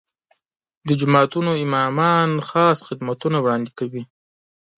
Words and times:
د 0.87 0.89
جوماتونو 0.99 1.51
امامان 1.65 2.29
خاص 2.49 2.77
خدمتونه 2.87 3.37
وړاندې 3.41 3.71
کوي. 3.79 4.03